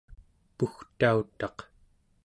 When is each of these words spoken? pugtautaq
pugtautaq 0.57 1.57